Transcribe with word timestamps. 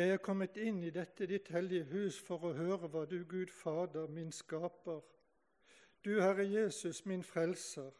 Jeg 0.00 0.14
er 0.14 0.20
kommet 0.24 0.54
inn 0.56 0.78
i 0.80 0.90
dette 0.94 1.26
ditt 1.28 1.50
hellige 1.52 1.84
hus 1.90 2.16
for 2.24 2.46
å 2.46 2.54
høre 2.56 2.88
hva 2.88 3.02
du, 3.10 3.18
Gud 3.28 3.50
Fader, 3.52 4.06
min 4.08 4.30
skaper, 4.32 5.02
du 6.00 6.14
Herre 6.22 6.46
Jesus, 6.48 7.02
min 7.04 7.20
frelser, 7.26 7.90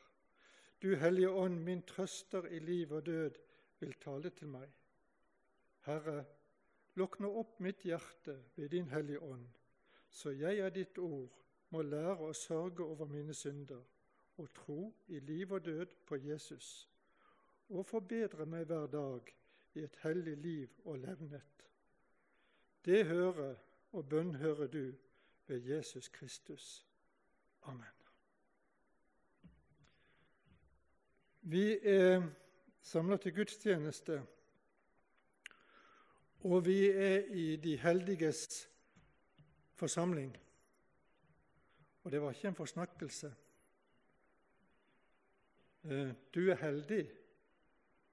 du 0.81 0.95
Hellige 0.97 1.29
Ånd, 1.29 1.59
min 1.67 1.83
trøster 1.85 2.49
i 2.49 2.63
liv 2.65 2.95
og 2.97 3.05
død, 3.05 3.37
vil 3.83 3.93
tale 4.01 4.33
til 4.33 4.49
meg. 4.49 4.73
Herre, 5.85 6.25
lukk 6.97 7.21
nå 7.21 7.35
opp 7.43 7.61
mitt 7.61 7.85
hjerte 7.85 8.39
ved 8.57 8.73
din 8.73 8.89
Hellige 8.95 9.21
Ånd, 9.21 9.45
så 10.09 10.33
jeg 10.33 10.65
av 10.65 10.73
ditt 10.79 10.97
ord 11.05 11.37
må 11.69 11.85
lære 11.85 12.31
å 12.31 12.33
sørge 12.33 12.87
over 12.87 13.13
mine 13.13 13.37
synder 13.37 13.85
og 14.41 14.49
tro 14.57 14.81
i 15.13 15.21
liv 15.21 15.53
og 15.53 15.69
død 15.69 15.99
på 16.09 16.17
Jesus, 16.25 16.89
og 17.69 17.85
forbedre 17.93 18.49
meg 18.49 18.71
hver 18.73 18.89
dag 18.89 19.35
i 19.77 19.85
et 19.85 20.01
hellig 20.07 20.39
liv 20.41 20.87
og 20.87 21.05
levnet. 21.05 21.67
Det 22.85 23.07
hører 23.07 23.55
og 23.93 24.09
bønnhører 24.09 24.67
du 24.67 24.93
ved 25.47 25.59
Jesus 25.59 26.09
Kristus. 26.09 26.87
Amen. 27.63 27.85
Vi 31.43 31.79
er 31.83 32.31
samla 32.83 33.17
til 33.17 33.35
gudstjeneste, 33.35 34.23
og 36.41 36.67
vi 36.67 36.91
er 36.91 37.19
i 37.19 37.57
de 37.57 37.77
heldiges 37.77 38.69
forsamling. 39.75 40.37
Og 42.03 42.11
det 42.11 42.23
var 42.23 42.31
ikke 42.31 42.49
en 42.49 42.55
forsnakkelse. 42.55 43.35
Eh, 45.85 46.13
du 46.35 46.51
er 46.51 46.55
heldig 46.55 47.11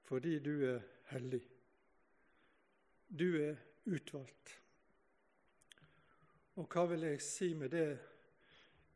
fordi 0.08 0.40
du 0.40 0.64
er 0.64 0.82
hellig. 1.06 1.50
Du 3.20 3.36
er 3.36 3.56
utvalgt. 3.88 4.54
Og 6.58 6.68
hva 6.74 6.86
vil 6.90 7.06
jeg 7.06 7.22
si 7.22 7.52
med 7.54 7.70
det? 7.70 7.90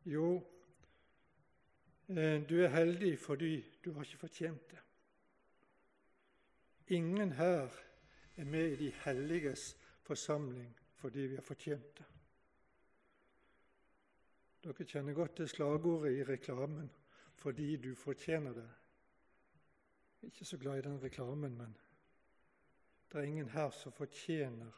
Jo, 0.09 0.33
eh, 2.09 2.41
du 2.49 2.55
er 2.63 2.73
heldig 2.73 3.13
fordi 3.19 3.53
du 3.85 3.91
har 3.93 4.03
ikke 4.03 4.23
fortjent 4.25 4.71
det. 4.71 4.79
Ingen 6.91 7.31
her 7.37 7.69
er 8.37 8.45
med 8.45 8.71
i 8.71 8.75
de 8.75 8.91
helliges 9.03 9.77
forsamling 10.01 10.73
fordi 11.01 11.19
vi 11.19 11.35
har 11.35 11.45
fortjent 11.45 11.97
det. 11.97 12.05
Dere 14.61 14.85
kjenner 14.85 15.13
godt 15.17 15.35
til 15.35 15.47
slagordet 15.49 16.17
i 16.17 16.23
reklamen 16.23 16.91
'fordi 17.35 17.77
du 17.77 17.95
fortjener 17.95 18.53
det'. 18.53 18.73
Ikke 20.21 20.45
så 20.45 20.57
glad 20.57 20.77
i 20.77 20.81
den 20.81 21.03
reklamen, 21.03 21.57
men 21.57 21.77
det 23.11 23.19
er 23.19 23.23
ingen 23.23 23.49
her 23.49 23.69
som 23.69 23.91
fortjener 23.91 24.71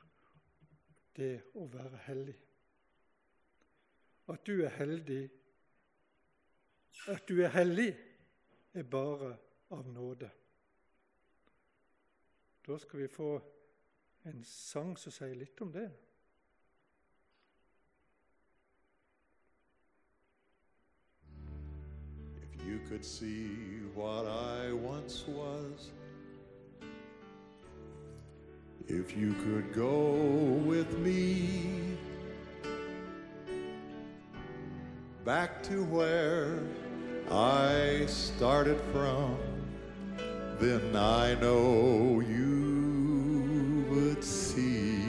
det 1.16 1.36
å 1.54 1.68
være 1.70 2.00
hellig. 2.08 2.36
At 4.34 4.46
du 4.48 4.64
er 4.64 4.74
heldig, 4.74 5.24
at 7.14 7.28
du 7.30 7.44
er 7.44 7.54
hellig, 7.54 7.92
er 8.74 8.84
bare 8.90 9.36
av 9.70 9.86
nåde. 9.86 10.30
Da 12.66 12.78
skal 12.80 13.04
vi 13.04 13.08
få 13.12 13.30
en 14.26 14.44
sang 14.48 14.96
som 14.98 15.14
sier 15.14 15.36
litt 15.38 15.62
om 15.62 15.74
det. 15.74 15.90
If 22.42 22.66
you 22.66 22.80
could 22.88 23.06
see 23.06 23.84
what 23.94 24.26
I 24.26 24.72
once 24.72 25.28
was, 25.28 25.92
if 28.88 29.16
you 29.16 29.34
could 29.46 29.74
go 29.74 30.12
with 30.66 30.98
me 31.00 31.98
back 35.24 35.64
to 35.64 35.86
where 35.86 36.60
I 37.32 38.04
started 38.08 38.80
from, 38.92 39.38
then 40.60 40.96
I 40.96 41.36
know 41.36 42.20
you 42.20 43.86
would 43.90 44.24
see 44.24 45.02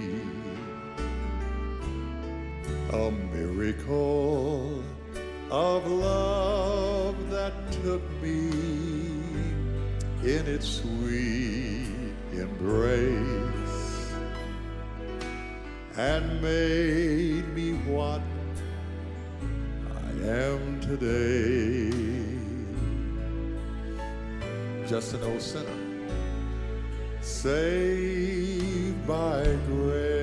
a 2.92 3.10
miracle 3.10 4.84
of 5.50 5.86
love 5.86 7.30
that 7.30 7.72
took 7.82 8.02
me 8.22 8.50
in 10.22 10.46
its 10.46 10.66
sweet 10.68 11.73
and 15.96 16.42
made 16.42 17.46
me 17.54 17.72
what 17.86 18.20
I 19.94 20.28
am 20.28 20.80
today. 20.80 21.90
Just 24.88 25.14
an 25.14 25.22
old 25.22 25.40
sinner 25.40 25.64
saved 27.20 29.06
by 29.06 29.44
grace. 29.66 30.13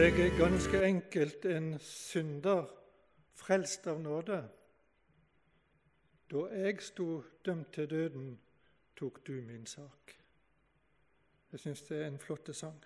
Jeg 0.00 0.20
er 0.20 0.38
ganske 0.38 0.84
enkelt 0.86 1.44
en 1.44 1.74
synder, 1.78 2.62
frelst 3.36 3.84
av 3.86 3.98
nåde. 4.00 4.38
Da 6.32 6.44
jeg 6.54 6.80
sto 6.80 7.18
dømt 7.44 7.68
til 7.76 7.90
døden, 7.90 8.30
tok 8.96 9.20
du 9.26 9.32
min 9.44 9.66
sak. 9.66 10.14
Jeg 11.52 11.60
syns 11.60 11.82
det 11.82 12.00
er 12.00 12.06
en 12.06 12.18
flott 12.18 12.48
sang. 12.56 12.80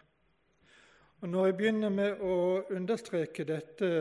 Og 1.21 1.29
Når 1.29 1.47
jeg 1.47 1.57
begynner 1.57 1.89
med 1.89 2.19
å 2.19 2.67
understreke 2.75 3.47
dette, 3.47 3.95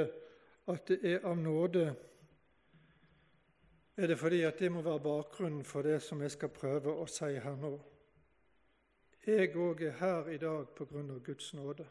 at 0.67 0.87
det 0.87 0.99
er 1.13 1.21
av 1.21 1.37
nåde, 1.37 1.87
er 3.97 4.07
det 4.07 4.19
fordi 4.19 4.41
at 4.41 4.59
det 4.59 4.71
må 4.71 4.81
være 4.81 4.99
bakgrunnen 4.99 5.63
for 5.63 5.85
det 5.85 6.01
som 6.01 6.21
jeg 6.21 6.31
skal 6.31 6.49
prøve 6.49 6.97
å 6.97 7.05
si 7.05 7.35
her 7.37 7.61
nå. 7.61 7.77
Jeg 9.27 9.53
òg 9.53 9.85
er 9.85 9.99
her 10.01 10.33
i 10.33 10.41
dag 10.41 10.73
på 10.73 10.89
grunn 10.89 11.13
av 11.13 11.21
Guds 11.21 11.53
nåde. 11.53 11.85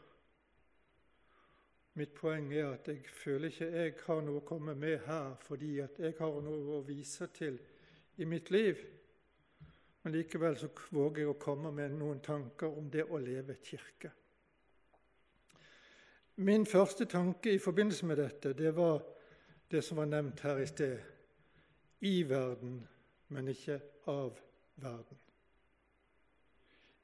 Mitt 1.93 2.13
poeng 2.17 2.49
er 2.53 2.71
at 2.73 2.87
jeg 2.89 3.05
føler 3.05 3.51
ikke 3.51 3.69
jeg 3.69 3.93
har 4.07 4.21
noe 4.25 4.41
å 4.41 4.47
komme 4.47 4.73
med 4.73 5.03
her 5.05 5.35
fordi 5.45 5.75
at 5.83 5.99
jeg 6.01 6.15
har 6.17 6.39
noe 6.41 6.79
å 6.79 6.81
vise 6.87 7.27
til 7.35 7.59
i 8.17 8.25
mitt 8.25 8.49
liv. 8.51 8.81
Men 10.03 10.15
likevel 10.17 10.57
så 10.57 10.71
våger 10.91 11.21
jeg 11.21 11.31
å 11.31 11.39
komme 11.39 11.71
med 11.71 11.93
noen 11.95 12.19
tanker 12.19 12.73
om 12.73 12.89
det 12.91 13.05
å 13.05 13.21
leve 13.21 13.59
kirke. 13.63 14.11
Min 16.35 16.65
første 16.65 17.05
tanke 17.05 17.53
i 17.53 17.61
forbindelse 17.61 18.05
med 18.09 18.17
dette, 18.17 18.55
det 18.57 18.73
var 18.75 19.03
det 19.71 19.83
som 19.85 19.97
var 20.01 20.09
nevnt 20.09 20.41
her 20.41 20.57
i 20.57 20.65
sted. 20.65 20.97
I 22.01 22.23
verden, 22.27 22.81
men 23.27 23.47
ikke 23.47 23.77
av 24.09 24.39
verden. 24.81 25.19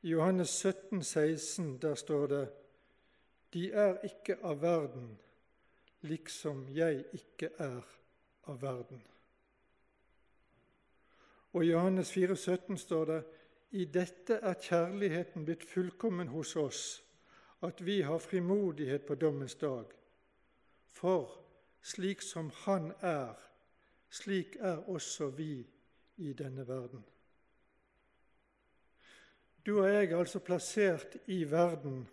I 0.01 0.09
Johannes 0.09 0.49
17, 0.49 1.03
16, 1.03 1.77
der 1.77 1.95
står 1.95 2.27
det 2.27 2.43
de 3.53 3.71
er 3.71 3.97
ikke 4.05 4.37
av 4.43 4.61
verden, 4.61 5.17
liksom 6.01 6.67
jeg 6.73 7.03
ikke 7.13 7.49
er 7.57 7.85
av 8.47 8.61
verden. 8.61 9.01
Og 11.53 11.65
I 11.65 11.71
Johannes 11.71 12.11
4, 12.11 12.35
17 12.35 12.77
står 12.77 13.05
det 13.05 13.19
i 13.71 13.85
dette 13.85 14.39
er 14.41 14.57
kjærligheten 14.61 15.45
blitt 15.45 15.65
fullkommen 15.65 16.27
hos 16.27 16.55
oss, 16.55 16.83
at 17.61 17.81
vi 17.85 18.01
har 18.01 18.17
frimodighet 18.17 19.05
på 19.05 19.15
dommens 19.15 19.55
dag. 19.55 19.85
For 20.85 21.39
slik 21.81 22.21
som 22.21 22.51
Han 22.65 22.93
er, 23.01 23.33
slik 24.09 24.55
er 24.59 24.89
også 24.89 25.29
vi 25.29 25.67
i 26.17 26.33
denne 26.33 26.67
verden. 26.67 27.05
Du 29.65 29.81
og 29.81 29.89
jeg 29.89 30.11
er 30.11 30.17
altså 30.17 30.39
plassert 30.39 31.17
i 31.27 31.43
verden, 31.51 32.07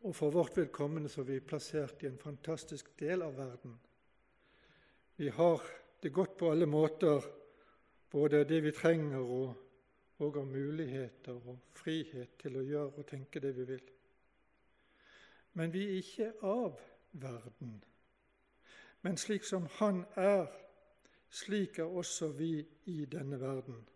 og 0.00 0.16
for 0.16 0.30
vårt 0.30 0.56
vedkommende 0.56 1.08
så 1.08 1.20
er 1.20 1.28
vi 1.28 1.40
plassert 1.44 2.02
i 2.02 2.08
en 2.08 2.18
fantastisk 2.18 2.92
del 3.00 3.22
av 3.22 3.36
verden. 3.36 3.74
Vi 5.16 5.28
har 5.28 5.60
det 6.02 6.12
godt 6.12 6.36
på 6.36 6.50
alle 6.50 6.66
måter, 6.66 7.24
både 8.10 8.44
det 8.44 8.62
vi 8.64 8.72
trenger 8.72 9.20
og, 9.20 9.54
og 10.18 10.36
av 10.36 10.46
muligheter 10.46 11.36
og 11.36 11.58
frihet 11.76 12.38
til 12.40 12.56
å 12.56 12.64
gjøre 12.64 13.02
og 13.02 13.06
tenke 13.06 13.40
det 13.40 13.52
vi 13.56 13.66
vil. 13.68 13.84
Men 15.52 15.72
vi 15.72 15.84
er 15.84 16.00
ikke 16.00 16.32
av 16.48 16.80
verden. 17.12 17.76
Men 19.02 19.16
slik 19.16 19.44
som 19.44 19.66
Han 19.78 20.04
er, 20.16 20.46
slik 21.30 21.78
er 21.78 21.84
også 21.88 22.28
vi 22.28 22.66
i 22.84 23.04
denne 23.04 23.40
verden. 23.40 23.88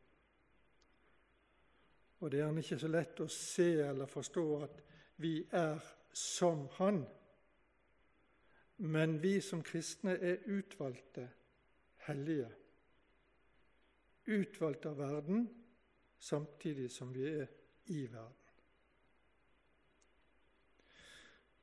Og 2.21 2.31
det 2.33 2.41
er 2.41 2.59
ikke 2.59 2.79
så 2.79 2.89
lett 2.89 3.21
å 3.21 3.29
se 3.29 3.71
eller 3.85 4.07
forstå 4.07 4.45
at 4.63 4.83
vi 5.17 5.47
er 5.51 5.81
som 6.13 6.69
Han. 6.79 7.05
Men 8.77 9.23
vi 9.23 9.41
som 9.41 9.63
kristne 9.63 10.17
er 10.19 10.43
utvalgte, 10.51 11.29
hellige. 12.07 12.49
Utvalgt 14.27 14.87
av 14.87 14.99
verden 14.99 15.47
samtidig 16.19 16.91
som 16.93 17.13
vi 17.15 17.29
er 17.29 17.47
i 17.87 18.07
verden. 18.07 18.41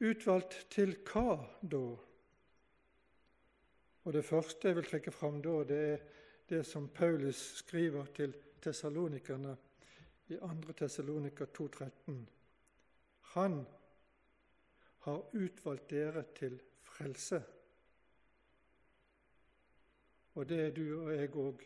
Utvalgt 0.01 0.56
til 0.74 0.95
hva 1.06 1.36
da? 1.62 1.83
Og 4.04 4.13
Det 4.13 4.25
første 4.25 4.68
jeg 4.68 4.75
vil 4.75 4.89
trekke 4.89 5.12
fram 5.12 5.42
da, 5.42 5.63
det 5.63 5.81
er 5.94 5.97
det 6.50 6.65
som 6.65 6.89
Paulus 6.89 7.38
skriver 7.62 8.06
til 8.06 8.33
tessalonikerne 8.62 9.57
i 10.27 10.38
2. 10.38 10.74
Tessalonika 10.77 11.45
2,13. 11.45 12.40
Han 13.33 13.66
har 14.98 15.25
utvalgt 15.33 15.89
dere 15.89 16.24
til 16.36 16.62
frelse. 16.83 17.44
Og 20.33 20.50
det 20.50 20.60
er 20.66 20.74
du 20.75 20.86
og 21.04 21.12
jeg 21.16 21.31
òg, 21.36 21.63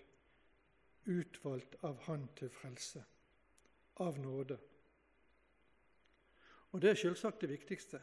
utvalgt 1.05 1.75
av 1.85 1.99
Han 2.07 2.27
til 2.37 2.49
frelse, 2.49 3.03
av 4.01 4.17
nåde. 4.19 4.57
Og 6.71 6.81
det 6.81 6.89
er 6.89 6.99
selvsagt 6.99 7.41
det 7.41 7.49
viktigste. 7.49 8.01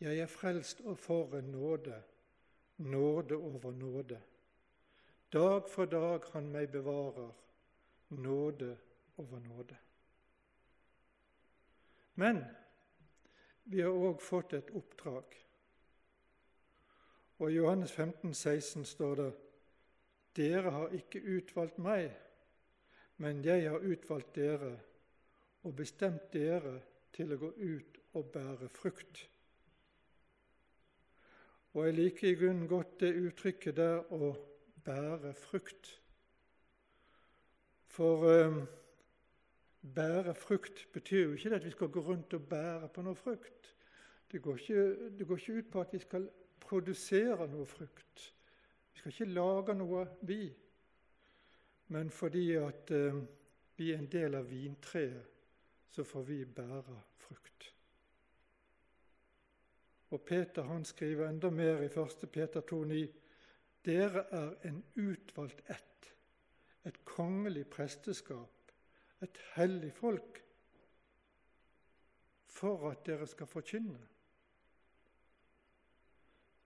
Jeg 0.00 0.18
er 0.18 0.30
frelst 0.30 0.80
og 0.80 0.98
for 0.98 1.38
en 1.38 1.52
nåde, 1.54 2.02
nåde 2.76 3.36
over 3.36 3.72
nåde. 3.72 4.20
Dag 5.32 5.70
for 5.70 5.84
dag 5.84 6.30
Han 6.32 6.50
meg 6.52 6.70
bevarer, 6.70 7.32
nåde 8.10 8.76
over 9.16 9.38
nåde. 9.38 9.78
Men 12.14 12.44
vi 13.64 13.80
har 13.82 13.90
òg 13.90 14.22
fått 14.22 14.54
et 14.54 14.70
oppdrag. 14.76 15.36
Og 17.40 17.50
I 17.50 17.56
Johannes 17.56 17.92
15, 17.92 18.34
16 18.34 18.84
står 18.86 19.14
det 19.20 19.30
dere 20.34 20.70
har 20.74 20.94
ikke 20.94 21.22
utvalgt 21.36 21.78
meg, 21.78 22.08
men 23.22 23.44
jeg 23.46 23.68
har 23.70 23.84
utvalgt 23.86 24.34
dere 24.34 24.72
og 25.64 25.76
bestemt 25.78 26.32
dere 26.34 26.80
til 27.14 27.34
å 27.34 27.38
gå 27.38 27.50
ut 27.54 28.00
og 28.18 28.32
bære 28.34 28.68
frukt. 28.74 29.22
Og 31.74 31.86
jeg 31.86 31.94
liker 31.94 32.28
i 32.28 32.38
grunnen 32.38 32.70
godt 32.70 32.98
det 33.02 33.14
uttrykket 33.18 33.76
der 33.78 34.02
å 34.14 34.34
bære 34.84 35.32
frukt. 35.38 35.90
For 37.94 38.26
eh, 38.30 38.58
bære 39.84 40.34
frukt 40.34 40.88
betyr 40.92 41.24
jo 41.24 41.32
ikke 41.32 41.54
at 41.54 41.64
vi 41.64 41.70
skal 41.70 41.88
gå 41.88 42.00
rundt 42.00 42.34
og 42.34 42.48
bære 42.48 42.88
på 42.88 43.02
noe 43.02 43.14
frukt. 43.14 43.74
Det 44.32 44.42
går, 44.42 44.56
ikke, 44.56 45.10
det 45.18 45.26
går 45.26 45.36
ikke 45.36 45.58
ut 45.58 45.70
på 45.70 45.80
at 45.80 45.92
vi 45.92 45.98
skal 45.98 46.28
produsere 46.60 47.48
noe 47.48 47.66
frukt. 47.66 48.34
Vi 48.92 48.98
skal 48.98 49.12
ikke 49.12 49.34
lage 49.34 49.74
noe, 49.74 50.06
vi. 50.22 50.48
Men 51.88 52.10
fordi 52.10 52.52
at 52.56 52.90
eh, 52.90 53.20
vi 53.76 53.92
er 53.92 53.98
en 53.98 54.10
del 54.10 54.34
av 54.34 54.48
vintreet, 54.50 55.30
så 55.90 56.04
får 56.04 56.22
vi 56.22 56.44
bære 56.44 57.00
frukt. 57.18 57.68
Og 60.10 60.20
Peter 60.20 60.62
han 60.62 60.84
skriver 60.84 61.28
enda 61.28 61.50
mer 61.50 61.82
i 61.82 61.90
1. 61.90 62.28
Peter 62.32 62.60
2,9.: 62.60 63.06
Dere 63.84 64.24
er 64.30 64.50
en 64.64 64.84
utvalgt 64.96 65.62
ett, 65.70 66.14
et 66.84 67.04
kongelig 67.04 67.66
presteskap, 67.66 68.53
et 69.24 69.40
hellig 69.56 69.92
folk, 69.96 70.40
for 72.54 72.90
at 72.90 73.02
dere 73.06 73.26
skal 73.26 73.50
forkynne. 73.50 74.00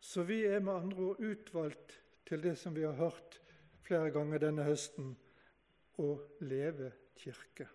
Så 0.01 0.23
vi 0.29 0.43
er 0.47 0.61
med 0.61 0.75
andre 0.75 1.11
ord 1.11 1.25
utvalgt 1.25 1.97
til 2.29 2.43
det 2.45 2.55
som 2.61 2.77
vi 2.77 2.85
har 2.85 2.97
hørt 2.99 3.41
flere 3.87 4.13
ganger 4.13 4.43
denne 4.43 4.67
høsten 4.69 5.15
å 5.99 6.13
leve 6.45 6.93
kirke. 7.19 7.67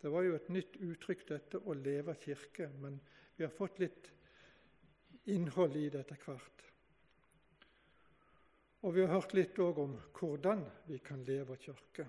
Det 0.00 0.12
var 0.12 0.26
jo 0.26 0.36
et 0.36 0.50
nytt 0.52 0.76
uttrykk, 0.76 1.24
dette 1.28 1.60
å 1.64 1.74
leve 1.74 2.14
kirke, 2.20 2.68
men 2.82 3.00
vi 3.36 3.44
har 3.46 3.54
fått 3.54 3.80
litt 3.82 4.12
innhold 5.32 5.76
i 5.80 5.88
det 5.90 6.04
etter 6.04 6.20
hvert. 6.22 6.62
Og 8.86 8.94
vi 8.94 9.02
har 9.02 9.16
hørt 9.16 9.34
litt 9.34 9.58
òg 9.58 9.80
om 9.82 9.96
hvordan 10.14 10.62
vi 10.86 11.00
kan 11.02 11.24
leve 11.26 11.56
kirke. 11.58 12.06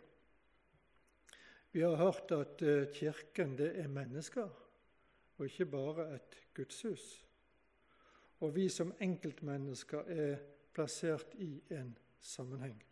Vi 1.72 1.82
har 1.82 1.96
hørt 1.96 2.32
at 2.32 2.62
eh, 2.62 2.88
Kirken 2.94 3.58
det 3.58 3.72
er 3.80 3.88
mennesker, 3.88 4.50
og 5.38 5.46
ikke 5.46 5.66
bare 5.66 6.16
et 6.16 6.38
gudshus. 6.54 7.26
Og 8.40 8.56
vi 8.56 8.70
som 8.70 8.94
enkeltmennesker 9.02 10.10
er 10.14 10.38
plassert 10.74 11.34
i 11.34 11.62
en 11.74 11.98
sammenheng. 12.22 12.84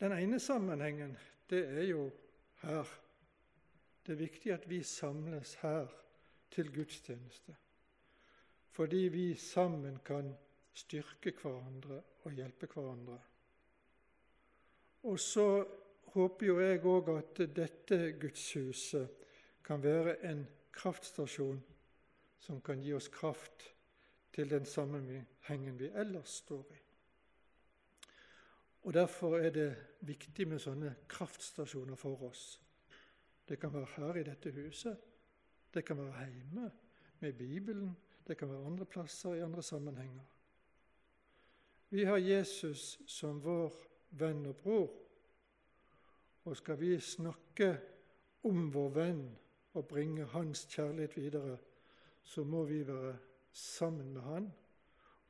Den 0.00 0.12
ene 0.12 0.40
sammenhengen 0.40 1.16
det 1.50 1.62
er 1.68 1.82
jo 1.82 2.10
her. 2.62 2.88
Det 4.06 4.12
er 4.12 4.16
viktig 4.16 4.52
at 4.52 4.70
vi 4.70 4.82
samles 4.82 5.54
her 5.54 5.86
til 6.50 6.72
gudstjeneste. 6.74 7.54
Fordi 8.70 8.96
vi 8.96 9.34
sammen 9.34 9.98
kan 10.04 10.34
styrke 10.74 11.32
hverandre 11.42 12.02
og 12.24 12.32
hjelpe 12.32 12.66
hverandre. 12.66 13.18
Og 15.02 15.20
så 15.20 15.46
håper 16.14 16.46
jo 16.46 16.58
jeg 16.62 16.82
òg 16.86 17.10
at 17.16 17.40
dette 17.56 17.98
gudshuset 18.22 19.30
kan 19.64 19.82
være 19.82 20.18
en 20.30 20.44
kraftstasjon 20.74 21.62
som 22.38 22.60
kan 22.60 22.82
gi 22.82 22.92
oss 22.94 23.08
kraft 23.08 23.70
til 24.34 24.50
den 24.50 24.66
sammenhengen 24.66 25.78
vi 25.78 25.90
ellers 25.94 26.40
står 26.44 26.64
i. 26.74 26.80
Og 28.84 28.94
Derfor 28.94 29.38
er 29.38 29.50
det 29.50 29.70
viktig 30.04 30.48
med 30.48 30.60
sånne 30.60 30.90
kraftstasjoner 31.08 31.96
for 31.96 32.26
oss. 32.28 32.60
Det 33.48 33.56
kan 33.60 33.72
være 33.72 33.88
her 33.96 34.18
i 34.20 34.26
dette 34.26 34.52
huset, 34.52 34.98
det 35.74 35.84
kan 35.84 35.98
være 35.98 36.28
hjemme 36.30 36.70
med 37.20 37.32
Bibelen, 37.32 37.96
det 38.26 38.36
kan 38.38 38.48
være 38.48 38.66
andre 38.66 38.84
plasser 38.84 39.34
i 39.34 39.42
andre 39.42 39.62
sammenhenger. 39.62 40.24
Vi 41.90 42.04
har 42.04 42.16
Jesus 42.16 43.00
som 43.06 43.40
vår 43.44 43.72
venn 44.10 44.46
og 44.46 44.56
bror. 44.56 45.03
Og 46.44 46.56
skal 46.56 46.80
vi 46.80 47.00
snakke 47.00 47.70
om 48.44 48.68
vår 48.72 48.90
venn 48.94 49.22
og 49.74 49.86
bringe 49.88 50.26
hans 50.34 50.66
kjærlighet 50.70 51.16
videre, 51.16 51.56
så 52.22 52.44
må 52.44 52.64
vi 52.64 52.86
være 52.86 53.16
sammen 53.52 54.12
med 54.12 54.22
han 54.22 54.52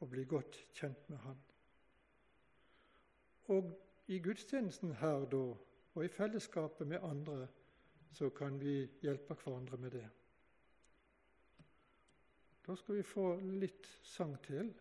og 0.00 0.10
bli 0.10 0.24
godt 0.24 0.58
kjent 0.74 1.10
med 1.10 1.18
han. 1.18 1.38
Og 3.44 3.70
i 4.06 4.18
gudstjenesten 4.18 4.94
her 5.00 5.24
da, 5.30 5.44
og 5.94 6.04
i 6.04 6.08
fellesskapet 6.08 6.86
med 6.86 7.02
andre, 7.02 7.46
så 8.12 8.30
kan 8.30 8.60
vi 8.60 8.90
hjelpe 9.02 9.34
hverandre 9.34 9.76
med 9.76 9.90
det. 9.90 10.06
Da 12.66 12.74
skal 12.76 12.96
vi 12.96 13.02
få 13.02 13.34
litt 13.40 13.88
sang 14.02 14.36
til. 14.42 14.72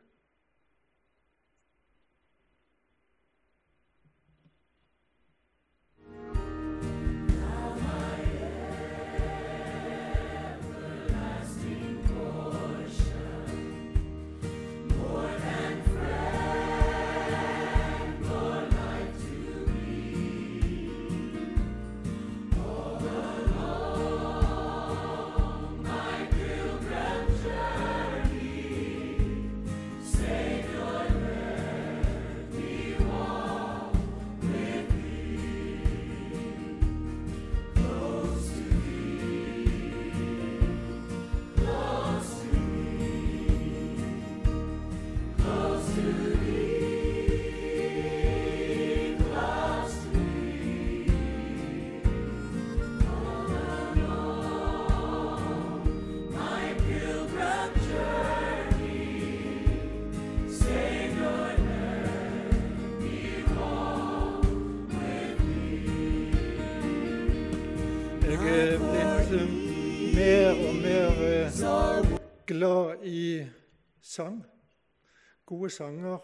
Gode 75.63 75.73
sanger. 75.73 76.17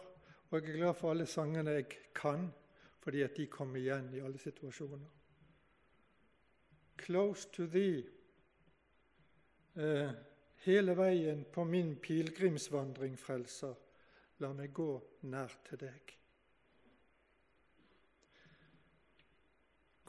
Og 0.50 0.62
jeg 0.62 0.70
er 0.70 0.78
glad 0.78 0.94
for 0.94 1.12
alle 1.12 1.26
sangene 1.26 1.72
jeg 1.72 1.86
kan, 2.16 2.50
fordi 3.00 3.22
at 3.22 3.38
de 3.38 3.46
kommer 3.48 3.80
igjen 3.80 4.10
i 4.14 4.20
alle 4.20 4.38
situasjoner. 4.38 5.00
Close 6.98 7.48
to 7.54 7.68
thee. 7.72 8.02
Eh, 9.76 10.10
hele 10.66 10.96
veien 10.98 11.46
på 11.54 11.64
min 11.64 11.94
pilegrimsvandring, 12.04 13.16
Frelser, 13.20 13.78
la 14.44 14.52
meg 14.54 14.74
gå 14.76 14.90
nær 15.32 15.56
til 15.70 15.80
deg. 15.86 16.14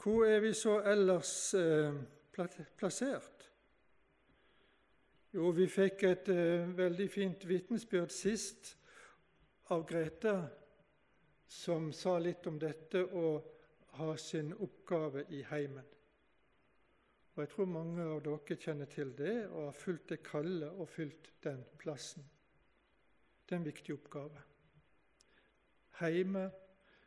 Hvor 0.03 0.27
er 0.27 0.43
vi 0.43 0.51
så 0.53 0.81
ellers 0.91 1.53
eh, 1.53 2.03
plassert? 2.35 3.47
Jo, 5.31 5.55
vi 5.55 5.71
fikk 5.71 6.03
et 6.11 6.35
eh, 6.35 6.77
veldig 6.83 7.09
fint 7.15 7.47
vitnesbyrd 7.47 8.11
sist 8.11 8.75
av 9.71 9.85
Grete, 9.87 10.47
som 11.47 11.93
sa 11.93 12.17
litt 12.19 12.47
om 12.47 12.59
dette 12.59 13.05
å 13.05 13.27
ha 13.99 14.17
sin 14.17 14.53
oppgave 14.53 15.23
i 15.29 15.41
heimen. 15.47 15.85
Og 17.31 17.43
Jeg 17.43 17.51
tror 17.53 17.69
mange 17.71 18.03
av 18.03 18.19
dere 18.25 18.57
kjenner 18.59 18.89
til 18.91 19.13
det 19.15 19.35
og 19.47 19.69
har 19.69 19.77
fulgt 19.79 20.09
det 20.11 20.17
kallet 20.27 20.75
og 20.75 20.89
fylt 20.91 21.29
den 21.43 21.63
plassen. 21.79 22.25
Det 23.47 23.55
er 23.55 23.61
en 23.61 23.67
viktig 23.67 23.95
oppgave. 23.95 24.41
Heime, 26.01 26.49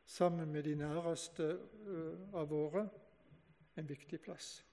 sammen 0.07 0.53
med 0.53 0.65
de 0.65 0.75
næreste 0.81 1.45
øh, 1.87 2.33
av 2.33 2.49
våre, 2.49 2.87
en 3.77 3.89
viktig 3.89 4.21
plass. 4.21 4.65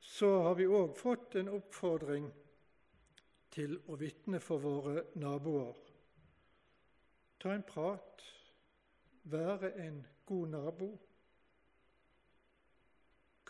Så 0.00 0.30
har 0.46 0.56
vi 0.56 0.68
òg 0.68 0.96
fått 0.96 1.36
en 1.40 1.52
oppfordring 1.56 2.30
til 3.54 3.78
å 3.88 3.96
vitne 4.00 4.40
for 4.42 4.62
våre 4.62 5.06
naboer. 5.20 5.74
Ta 7.40 7.54
en 7.54 7.66
prat, 7.66 8.22
være 9.30 9.74
en 9.86 10.02
god 10.26 10.48
nabo 10.52 10.92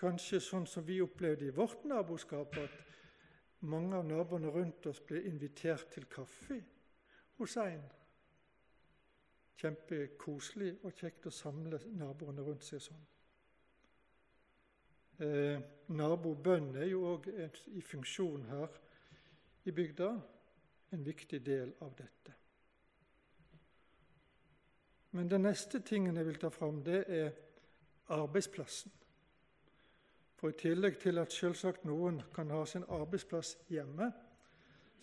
Kanskje 0.04 0.40
sånn 0.42 0.66
som 0.66 0.84
vi 0.84 0.98
opplevde 1.00 1.46
i 1.46 1.54
vårt 1.54 1.84
naboskap, 1.86 2.56
at 2.58 3.64
mange 3.70 3.96
av 3.96 4.06
naboene 4.08 4.50
rundt 4.52 4.86
oss 4.90 5.00
ble 5.06 5.22
invitert 5.30 5.86
til 5.94 6.08
kaffe 6.10 6.58
hos 7.38 7.54
en. 7.62 7.84
Kjempekoselig 9.62 10.72
og 10.82 10.98
kjekt 10.98 11.30
å 11.30 11.32
samle 11.32 11.78
naboene 11.94 12.44
rundt 12.44 12.66
seg 12.66 12.82
sånn. 12.84 13.04
Eh, 15.24 15.62
Nabobønn 15.94 16.72
er 16.74 16.88
jo 16.90 17.04
òg 17.12 17.30
i 17.30 17.82
funksjon 17.86 18.48
her 18.50 18.80
i 19.64 19.72
bygda, 19.72 20.10
en 20.90 21.04
viktig 21.04 21.40
del 21.46 21.72
av 21.80 21.94
dette. 21.98 22.34
Men 25.14 25.30
den 25.30 25.46
neste 25.46 25.80
tingen 25.80 26.16
jeg 26.16 26.26
vil 26.26 26.40
ta 26.42 26.50
fram, 26.50 26.82
det 26.84 27.04
er 27.06 27.32
arbeidsplassen. 28.14 28.92
For 30.34 30.50
i 30.50 30.58
tillegg 30.58 30.98
til 31.00 31.20
at 31.22 31.32
selvsagt 31.32 31.86
noen 31.88 32.18
kan 32.34 32.50
ha 32.50 32.64
sin 32.68 32.84
arbeidsplass 32.92 33.54
hjemme, 33.70 34.10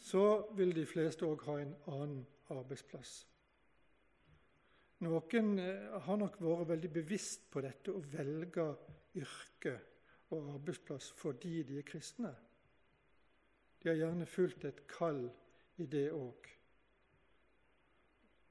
så 0.01 0.25
vil 0.57 0.75
de 0.75 0.85
fleste 0.85 1.25
òg 1.25 1.45
ha 1.47 1.59
en 1.61 1.75
annen 1.93 2.25
arbeidsplass. 2.51 3.13
Noen 5.01 5.55
eh, 5.57 5.95
har 6.05 6.19
nok 6.19 6.37
vært 6.43 6.67
veldig 6.75 6.91
bevisst 6.93 7.47
på 7.49 7.61
dette 7.63 7.93
å 7.93 8.03
velge 8.11 8.67
yrke 9.17 9.73
og 10.31 10.51
arbeidsplass 10.57 11.09
fordi 11.17 11.61
de 11.65 11.79
er 11.79 11.87
kristne. 11.87 12.33
De 13.81 13.89
har 13.89 13.95
gjerne 13.95 14.25
fulgt 14.29 14.65
et 14.65 14.83
kall 14.87 15.23
i 15.81 15.87
det 15.89 16.07
òg. 16.13 16.49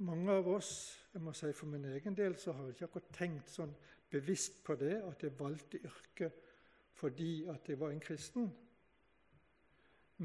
Mange 0.06 0.32
av 0.32 0.48
oss, 0.48 0.72
jeg 1.12 1.22
må 1.22 1.32
si 1.36 1.52
for 1.52 1.68
min 1.68 1.84
egen 1.92 2.16
del, 2.16 2.34
så 2.40 2.54
har 2.56 2.70
ikke 2.72 2.88
akkurat 2.88 3.12
tenkt 3.14 3.52
sånn 3.52 3.74
bevisst 4.10 4.62
på 4.64 4.74
det, 4.80 4.96
at 5.04 5.22
jeg 5.22 5.38
valgte 5.38 5.82
yrke 5.84 6.30
fordi 7.00 7.46
at 7.48 7.68
jeg 7.68 7.78
var 7.80 7.94
en 7.94 8.02
kristen. 8.02 8.50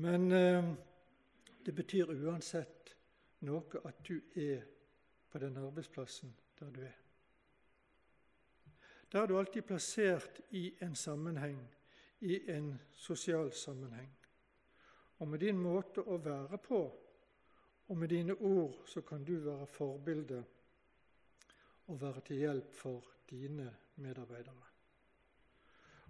Men 0.01 0.31
eh, 0.31 0.65
det 1.65 1.75
betyr 1.75 2.11
uansett 2.11 2.95
noe 3.47 3.79
at 3.87 4.01
du 4.03 4.17
er 4.35 4.65
på 5.31 5.39
den 5.39 5.55
arbeidsplassen 5.61 6.33
der 6.59 6.73
du 6.75 6.81
er. 6.83 6.97
Der 9.11 9.21
er 9.21 9.27
du 9.27 9.37
alltid 9.39 9.61
plassert 9.61 10.41
i 10.51 10.73
en 10.81 10.95
sammenheng, 10.95 11.61
i 12.19 12.41
en 12.51 12.73
sosial 12.91 13.53
sammenheng. 13.53 14.11
Og 15.19 15.27
med 15.27 15.39
din 15.39 15.57
måte 15.57 16.01
å 16.01 16.17
være 16.17 16.57
på, 16.57 16.81
og 17.87 17.97
med 17.97 18.09
dine 18.09 18.33
ord, 18.33 18.81
så 18.85 19.01
kan 19.01 19.23
du 19.23 19.37
være 19.45 19.67
forbilde 19.67 20.43
og 21.87 22.01
være 22.01 22.23
til 22.25 22.41
hjelp 22.41 22.73
for 22.73 23.11
dine 23.29 23.69
medarbeidere. 23.95 24.71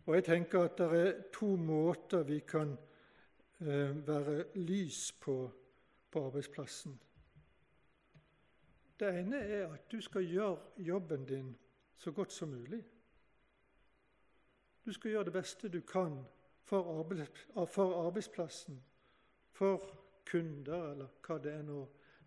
Og 0.06 0.16
jeg 0.16 0.24
tenker 0.24 0.66
at 0.66 0.78
det 0.78 1.02
er 1.02 1.22
to 1.34 1.56
måter 1.60 2.24
vi 2.24 2.40
kan 2.48 2.78
eh, 3.60 4.08
være 4.08 4.46
lys 4.56 5.12
på 5.22 5.38
på 6.16 6.26
arbeidsplassen. 6.26 7.00
Det 9.00 9.08
ene 9.20 9.38
er 9.38 9.74
at 9.74 9.92
du 9.92 10.02
skal 10.02 10.24
gjøre 10.24 10.58
jobben 10.78 11.26
din 11.26 11.50
så 11.96 12.12
godt 12.12 12.32
som 12.32 12.50
mulig. 12.50 12.80
Du 14.86 14.94
skal 14.94 15.12
gjøre 15.12 15.24
det 15.24 15.34
beste 15.34 15.70
du 15.70 15.82
kan 15.82 16.22
for, 16.64 17.00
arbeids, 17.00 17.48
for 17.68 18.08
arbeidsplassen, 18.08 18.84
for 19.56 19.82
kunder, 20.28 20.92
eller 20.92 21.12
hva 21.26 21.40
det 21.40 21.54
er 21.56 21.64
nå 21.64 21.82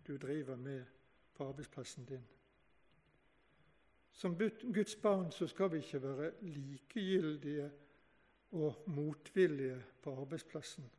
du 0.07 0.15
driver 0.17 0.57
med 0.57 0.85
på 1.37 1.47
arbeidsplassen 1.49 2.05
din. 2.09 2.25
Som 4.11 4.35
Guds 4.73 4.95
barn 4.95 5.31
så 5.31 5.47
skal 5.47 5.71
vi 5.71 5.77
ikke 5.77 6.01
være 6.03 6.31
likegyldige 6.41 7.69
og 8.51 8.83
motvillige 8.85 9.77
på 10.01 10.15
arbeidsplassen. 10.21 10.89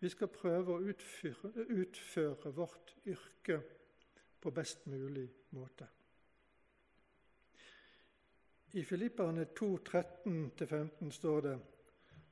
Vi 0.00 0.08
skal 0.08 0.32
prøve 0.32 0.74
å 0.74 0.82
utføre, 0.90 1.66
utføre 1.68 2.52
vårt 2.56 2.94
yrke 3.06 3.60
på 4.40 4.50
best 4.50 4.86
mulig 4.88 5.26
måte. 5.50 5.86
I 8.72 8.84
Filipperne 8.86 9.44
2, 9.44 9.68
13-15 9.76 11.10
står 11.10 11.40
det:" 11.40 11.58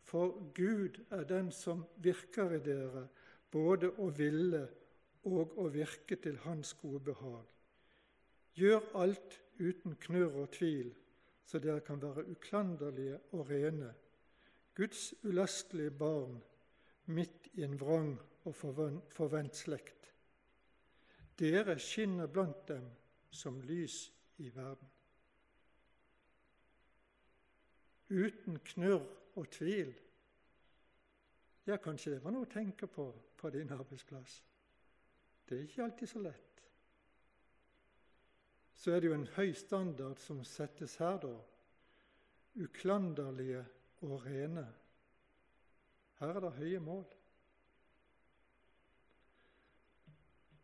For 0.09 0.33
Gud 0.57 1.03
er 1.11 1.25
den 1.29 1.51
som 1.53 1.85
virker 2.01 2.55
i 2.57 2.63
dere, 2.65 3.05
både 3.53 3.91
å 4.01 4.09
ville 4.17 4.63
og 5.29 5.59
å 5.61 5.67
virke 5.73 6.17
til 6.17 6.39
Hans 6.47 6.73
gode 6.81 7.03
behag. 7.11 7.45
Gjør 8.57 8.87
alt 8.97 9.37
uten 9.61 9.99
knurr 10.01 10.41
og 10.45 10.49
tvil, 10.57 10.95
så 11.45 11.61
dere 11.61 11.85
kan 11.85 12.01
være 12.01 12.25
uklanderlige 12.33 13.21
og 13.37 13.51
rene, 13.51 13.93
Guds 14.79 15.11
ulastelige 15.27 15.91
barn 15.91 16.39
midt 17.13 17.49
i 17.59 17.65
en 17.67 17.77
vrang 17.81 18.13
og 18.47 18.55
forvent 18.57 19.57
slekt. 19.59 20.13
Dere 21.39 21.77
skinner 21.83 22.31
blant 22.31 22.65
dem 22.69 22.87
som 23.31 23.61
lys 23.61 24.07
i 24.39 24.49
verden. 24.55 24.89
Uten 28.09 28.61
knurr 28.73 29.18
og 29.39 29.49
tvil. 29.55 29.95
Ja, 31.69 31.77
kanskje 31.77 32.17
det 32.17 32.23
var 32.25 32.35
noe 32.35 32.49
å 32.49 32.53
tenke 32.53 32.91
på 32.91 33.11
på 33.39 33.51
din 33.55 33.71
arbeidsplass. 33.71 34.41
Det 35.47 35.57
er 35.57 35.67
ikke 35.69 35.85
alltid 35.85 36.11
så 36.11 36.23
lett 36.25 36.49
så 38.79 38.93
er 38.95 39.01
det 39.01 39.09
jo 39.11 39.15
en 39.17 39.31
høy 39.35 39.53
standard 39.59 40.21
som 40.23 40.45
settes 40.47 40.95
her, 41.03 41.17
da. 41.19 41.35
Uklanderlige 42.63 43.65
og 44.07 44.23
rene. 44.23 44.67
Her 46.21 46.35
er 46.37 46.45
det 46.45 46.53
høye 46.61 46.83
mål. 46.83 47.03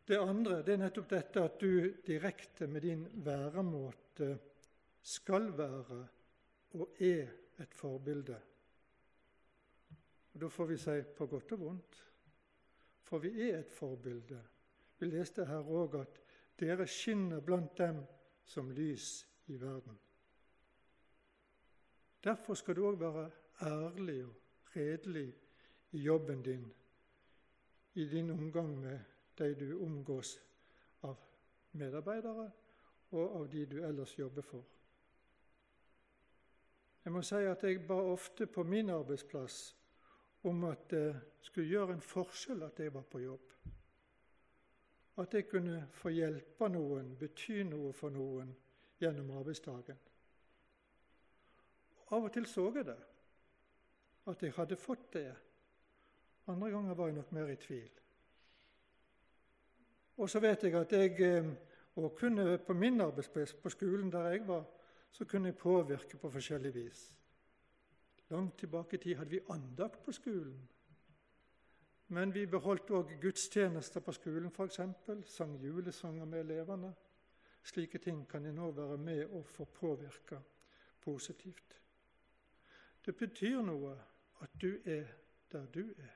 Det 0.07 0.21
andre 0.21 0.61
det 0.63 0.77
er 0.77 0.83
nettopp 0.85 1.11
dette 1.11 1.43
at 1.43 1.59
du 1.59 1.91
direkte 2.07 2.69
med 2.71 2.87
din 2.87 3.05
væremåte 3.27 4.31
skal 5.03 5.49
være 5.59 6.01
og 6.79 7.03
er 7.03 7.33
et 7.65 7.75
forbilde. 7.75 8.37
Og 10.35 10.41
Da 10.41 10.49
får 10.49 10.67
vi 10.67 10.77
si 10.77 11.03
på 11.17 11.27
godt 11.27 11.53
og 11.53 11.61
vondt, 11.61 12.05
for 13.03 13.19
vi 13.19 13.51
er 13.51 13.59
et 13.59 13.73
forbilde. 13.73 14.41
Vi 14.99 15.07
leste 15.07 15.45
her 15.47 15.63
òg 15.63 15.95
at 16.01 16.21
dere 16.61 16.87
skinner 16.87 17.41
blant 17.41 17.79
dem 17.79 18.01
som 18.45 18.71
lys 18.71 19.27
i 19.47 19.61
verden. 19.61 19.99
Derfor 22.25 22.55
skal 22.55 22.77
du 22.77 22.87
òg 22.89 23.01
være 23.01 23.31
ærlig 23.63 24.25
og 24.25 24.35
redelig 24.77 25.35
i 25.91 25.99
jobben 25.99 26.43
din, 26.43 26.73
i 27.95 28.05
din 28.09 28.31
omgang 28.31 28.79
med 28.81 29.01
de 29.39 29.55
du 29.55 29.85
omgås 29.85 30.41
av 31.03 31.17
medarbeidere 31.73 32.51
og 33.11 33.41
av 33.41 33.49
de 33.53 33.67
du 33.67 33.85
ellers 33.85 34.19
jobber 34.19 34.43
for. 34.43 34.65
Jeg 37.05 37.13
må 37.13 37.23
si 37.23 37.35
at 37.35 37.63
jeg 37.63 37.87
ba 37.87 37.95
ofte 37.95 38.47
på 38.47 38.63
min 38.63 38.91
arbeidsplass 38.91 39.77
om 40.45 40.65
at 40.69 40.91
det 40.91 41.09
skulle 41.41 41.69
gjøre 41.69 41.97
en 41.97 42.05
forskjell 42.05 42.63
at 42.67 42.81
jeg 42.81 42.95
var 42.95 43.07
på 43.11 43.21
jobb. 43.23 43.53
At 45.23 45.35
jeg 45.35 45.49
kunne 45.49 45.85
få 45.95 46.11
hjelpe 46.11 46.69
noen, 46.69 47.15
bety 47.19 47.63
noe 47.69 47.93
for 47.95 48.13
noen 48.13 48.51
gjennom 49.01 49.31
arbeidsdagen. 49.39 49.99
Av 52.13 52.25
og 52.25 52.33
til 52.33 52.47
så 52.47 52.69
jeg 52.75 52.87
det, 52.91 53.01
at 54.27 54.43
jeg 54.43 54.57
hadde 54.57 54.77
fått 54.77 55.13
det. 55.15 55.29
Andre 56.47 56.71
ganger 56.71 56.95
var 56.95 57.09
jeg 57.09 57.17
nok 57.17 57.33
mer 57.33 57.53
i 57.53 57.57
tvil. 57.61 57.93
Og 60.17 60.31
så 60.31 60.41
vet 60.41 60.63
jeg 60.63 60.77
at 60.79 60.93
jeg 60.93 61.21
eh, 61.25 61.49
og 61.97 62.15
kunne 62.19 62.59
på 62.59 62.73
min 62.73 63.01
arbeidsplass, 63.01 63.55
på 63.55 63.71
skolen 63.71 64.13
der 64.13 64.29
jeg 64.29 64.47
var, 64.49 64.65
så 65.11 65.25
kunne 65.25 65.49
jeg 65.49 65.57
påvirke 65.57 66.17
på 66.17 66.31
forskjellig 66.31 66.75
vis. 66.75 67.14
Langt 68.29 68.59
tilbake 68.59 68.97
i 68.97 68.99
tid 68.99 69.17
hadde 69.17 69.31
vi 69.31 69.41
andakt 69.51 70.03
på 70.05 70.13
skolen. 70.13 70.69
Men 72.09 72.35
vi 72.35 72.47
beholdt 72.47 72.91
òg 72.91 73.17
gudstjenester 73.21 74.01
på 74.01 74.13
skolen, 74.13 74.51
f.eks. 74.53 74.81
Sang 75.27 75.57
julesanger 75.61 76.25
med 76.25 76.41
elevene. 76.45 76.95
Slike 77.65 77.99
ting 77.99 78.27
kan 78.29 78.47
en 78.47 78.55
nå 78.61 78.71
være 78.77 78.99
med 78.99 79.25
og 79.27 79.47
få 79.47 79.65
påvirke 79.65 80.41
positivt. 81.01 81.81
Det 83.05 83.17
betyr 83.17 83.63
noe 83.65 83.95
at 84.45 84.61
du 84.61 84.77
er 84.85 85.09
der 85.53 85.67
du 85.67 85.81
er. 85.99 86.13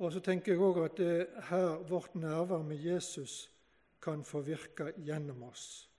Og 0.00 0.12
så 0.12 0.20
tenker 0.24 0.52
jeg 0.52 0.64
òg 0.64 0.84
at 0.84 0.96
det 0.96 1.28
her 1.50 1.82
vårt 1.88 2.14
nærvær 2.14 2.62
med 2.64 2.76
Jesus 2.76 3.50
kan 4.00 4.24
få 4.24 4.40
virke 4.40 4.92
gjennom 4.96 5.42
oss. 5.42 5.89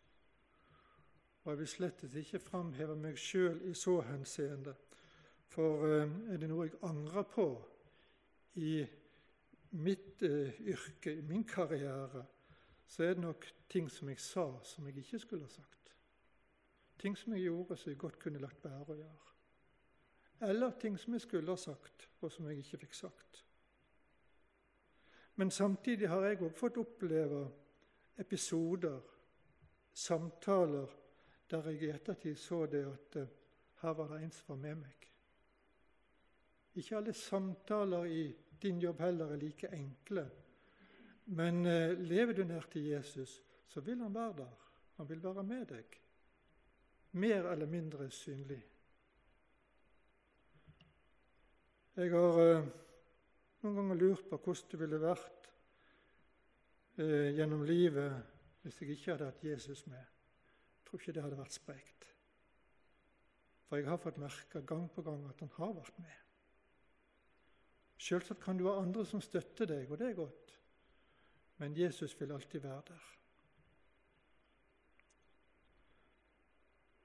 Og 1.44 1.52
Jeg 1.52 1.60
vil 1.60 1.68
slett 1.68 2.04
ikke 2.04 2.40
framheve 2.40 2.96
meg 2.96 3.18
sjøl 3.18 3.62
i 3.66 3.74
så 3.74 4.02
henseende, 4.06 4.76
for 5.52 5.88
eh, 5.88 6.12
er 6.34 6.38
det 6.38 6.50
noe 6.50 6.68
jeg 6.68 6.78
angrer 6.86 7.26
på 7.28 7.48
i 8.62 8.76
mitt 9.72 10.22
uh, 10.22 10.62
yrke, 10.62 11.14
i 11.16 11.22
min 11.22 11.44
karriere, 11.44 12.26
så 12.88 13.04
er 13.04 13.14
det 13.16 13.24
nok 13.24 13.46
ting 13.70 13.88
som 13.92 14.10
jeg 14.10 14.20
sa 14.20 14.46
som 14.68 14.88
jeg 14.88 14.98
ikke 14.98 15.20
skulle 15.20 15.48
ha 15.48 15.54
sagt. 15.54 15.94
Ting 17.00 17.18
som 17.18 17.34
jeg 17.34 17.48
gjorde 17.48 17.78
som 17.78 17.90
jeg 17.90 18.00
godt 18.00 18.20
kunne 18.20 18.42
lagt 18.44 18.64
være 18.64 18.94
å 18.94 18.98
gjøre. 19.00 19.30
Eller 20.52 20.76
ting 20.82 20.98
som 21.00 21.14
jeg 21.16 21.24
skulle 21.24 21.56
ha 21.56 21.58
sagt, 21.58 22.10
og 22.22 22.32
som 22.32 22.50
jeg 22.50 22.60
ikke 22.62 22.82
fikk 22.84 22.98
sagt. 22.98 23.46
Men 25.36 25.52
samtidig 25.52 26.10
har 26.10 26.26
jeg 26.28 26.42
òg 26.44 26.58
fått 26.58 26.78
oppleve 26.82 27.46
episoder, 28.20 29.00
samtaler, 29.94 30.92
der 31.52 31.70
jeg 31.70 31.84
i 31.84 31.92
ettertid 31.94 32.38
så 32.40 32.66
det 32.72 32.86
at 32.88 33.18
uh, 33.22 33.28
her 33.82 33.96
var 33.98 34.14
det 34.14 34.24
en 34.24 34.32
som 34.32 34.54
var 34.54 34.62
med 34.62 34.82
meg. 34.84 35.08
Ikke 36.80 36.98
alle 36.98 37.14
samtaler 37.14 38.06
i 38.06 38.24
din 38.62 38.80
jobb 38.80 39.00
heller 39.04 39.34
er 39.34 39.42
like 39.42 39.72
enkle. 39.76 40.26
Men 41.26 41.66
uh, 41.66 41.98
lever 42.00 42.34
du 42.34 42.44
nær 42.44 42.68
til 42.72 42.92
Jesus, 42.94 43.42
så 43.68 43.82
vil 43.82 44.02
han 44.02 44.16
være 44.16 44.38
der. 44.38 44.68
Han 44.98 45.10
vil 45.10 45.24
være 45.24 45.44
med 45.44 45.66
deg. 45.66 45.98
Mer 47.12 47.52
eller 47.52 47.68
mindre 47.68 48.10
synlig. 48.10 48.62
Jeg 51.96 52.12
har 52.12 52.40
uh, 52.40 52.70
noen 53.62 53.76
ganger 53.78 54.00
lurt 54.00 54.30
på 54.30 54.40
hvordan 54.42 54.70
det 54.72 54.80
ville 54.82 55.00
vært 55.02 55.50
eh, 56.98 57.30
gjennom 57.38 57.62
livet 57.68 58.16
hvis 58.62 58.82
jeg 58.82 58.96
ikke 58.96 59.12
hadde 59.14 59.28
hatt 59.30 59.44
Jesus 59.46 59.84
med. 59.90 60.21
Tror 60.92 61.00
ikke 61.00 61.14
det 61.16 61.22
hadde 61.24 61.38
vært 61.40 61.56
sprekt. 61.56 62.08
For 63.70 63.80
jeg 63.80 63.88
har 63.88 64.00
fått 64.04 64.18
merke 64.20 64.60
gang 64.68 64.90
på 64.92 65.00
gang 65.06 65.22
at 65.30 65.40
han 65.40 65.52
har 65.56 65.70
vært 65.78 66.00
med. 66.04 66.18
Selvsagt 67.96 68.42
kan 68.44 68.58
du 68.60 68.66
ha 68.68 68.74
andre 68.82 69.06
som 69.08 69.22
støtter 69.24 69.70
deg, 69.70 69.86
og 69.88 70.02
det 70.02 70.10
er 70.10 70.18
godt. 70.18 70.52
Men 71.64 71.78
Jesus 71.78 72.18
vil 72.20 72.34
alltid 72.36 72.66
være 72.66 72.82
der. 72.90 73.06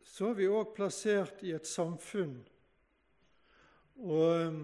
Så 0.03 0.33
er 0.33 0.41
vi 0.41 0.51
òg 0.51 0.75
plassert 0.75 1.47
i 1.47 1.55
et 1.55 1.71
samfunn. 1.71 2.41
Og 4.03 4.59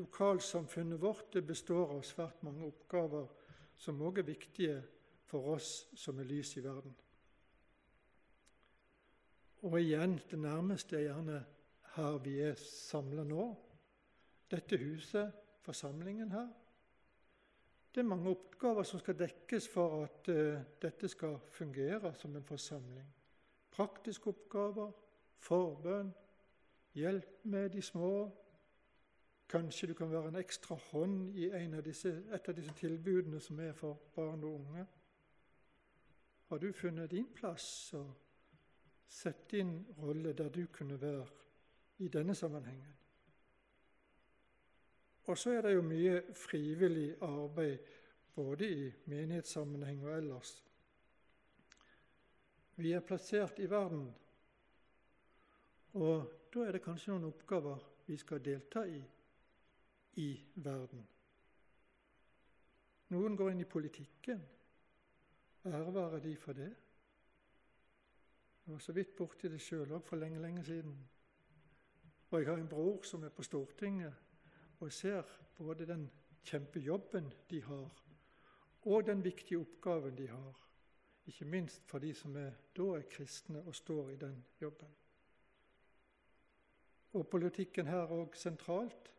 lokalsamfunnet 0.00 1.02
vårt 1.04 1.36
består 1.44 1.92
av 1.98 2.08
svært 2.08 2.40
mange 2.48 2.64
oppgaver 2.72 3.28
som 3.76 4.00
òg 4.00 4.24
er 4.24 4.30
viktige 4.32 4.80
for 5.28 5.58
oss 5.58 5.90
som 5.92 6.24
er 6.24 6.32
lys 6.32 6.56
i 6.56 6.64
verden. 6.64 6.96
Og 9.62 9.80
igjen, 9.80 10.20
det 10.30 10.38
nærmeste 10.38 10.96
er 10.96 11.08
gjerne 11.08 11.44
her 11.94 12.18
vi 12.24 12.38
er 12.40 12.54
samla 12.54 13.24
nå. 13.24 13.44
Dette 14.50 14.78
huset, 14.78 15.32
forsamlingen 15.62 16.32
her. 16.32 16.48
Det 17.94 18.00
er 18.00 18.08
mange 18.08 18.30
oppgaver 18.30 18.86
som 18.86 19.02
skal 19.02 19.18
dekkes 19.18 19.68
for 19.68 20.04
at 20.04 20.28
uh, 20.30 20.62
dette 20.82 21.08
skal 21.08 21.38
fungere 21.52 22.14
som 22.14 22.36
en 22.36 22.46
forsamling. 22.46 23.06
Praktiske 23.70 24.30
oppgaver, 24.30 24.92
forbønn, 25.38 26.12
hjelp 26.94 27.44
med 27.44 27.68
de 27.74 27.82
små, 27.82 28.30
Kanskje 29.50 29.86
du 29.86 29.94
kan 29.94 30.10
være 30.10 30.28
en 30.28 30.36
ekstra 30.38 30.76
hånd 30.92 31.34
i 31.34 31.48
av 31.50 31.82
disse, 31.82 32.10
et 32.30 32.48
av 32.48 32.54
disse 32.54 32.70
tilbudene 32.78 33.40
som 33.42 33.58
er 33.58 33.72
for 33.74 33.98
barn 34.14 34.44
og 34.46 34.60
unge. 34.60 34.84
Har 36.48 36.58
du 36.58 36.72
funnet 36.72 37.10
din 37.10 37.26
plass 37.34 37.90
og 37.98 38.12
sett 39.10 39.50
din 39.50 39.74
rolle 39.98 40.32
der 40.32 40.48
du 40.48 40.66
kunne 40.72 41.00
være 41.00 41.26
i 41.98 42.08
denne 42.08 42.34
sammenhengen? 42.34 42.96
Og 45.30 45.38
så 45.38 45.50
er 45.50 45.62
det 45.62 45.74
jo 45.74 45.82
mye 45.82 46.22
frivillig 46.34 47.14
arbeid 47.22 47.78
både 48.34 48.70
i 48.70 48.90
menighetssammenheng 49.04 50.04
og 50.04 50.16
ellers. 50.16 50.64
Vi 52.76 52.92
er 52.92 53.00
plassert 53.00 53.58
i 53.58 53.70
verden, 53.70 54.08
og 55.92 56.32
da 56.54 56.64
er 56.64 56.72
det 56.72 56.82
kanskje 56.82 57.12
noen 57.12 57.28
oppgaver 57.28 57.82
vi 58.06 58.16
skal 58.16 58.42
delta 58.44 58.86
i 58.88 59.02
i 60.18 60.30
verden. 60.54 61.02
Noen 63.10 63.36
går 63.36 63.52
inn 63.52 63.62
i 63.64 63.68
politikken. 63.68 64.40
Ære 65.66 66.20
de 66.22 66.36
for 66.36 66.56
det. 66.56 66.70
Jeg 68.70 68.74
var 68.74 68.80
så 68.80 68.92
vidt 68.92 69.16
borti 69.18 69.48
det 69.50 69.58
sjøl 69.58 69.92
òg 69.96 70.04
for 70.06 70.20
lenge, 70.20 70.38
lenge 70.38 70.60
siden. 70.62 70.92
Og 72.30 72.38
jeg 72.38 72.46
har 72.46 72.60
en 72.60 72.68
bror 72.70 73.02
som 73.02 73.24
er 73.26 73.32
på 73.34 73.42
Stortinget, 73.42 74.12
og 74.78 74.86
jeg 74.86 74.92
ser 74.92 75.32
både 75.58 75.86
den 75.88 76.04
kjempejobben 76.46 77.32
de 77.50 77.62
har, 77.62 77.96
og 78.82 79.06
den 79.06 79.24
viktige 79.24 79.58
oppgaven 79.58 80.14
de 80.18 80.28
har. 80.28 80.60
Ikke 81.26 81.44
minst 81.44 81.82
for 81.90 81.98
de 81.98 82.12
som 82.14 82.36
er, 82.36 82.52
da 82.76 82.86
er 83.00 83.08
kristne 83.10 83.64
og 83.66 83.74
står 83.74 84.10
i 84.10 84.16
den 84.22 84.38
jobben. 84.60 84.94
Og 87.12 87.26
politikken 87.26 87.90
her 87.90 88.14
òg 88.20 88.38
sentralt 88.38 89.10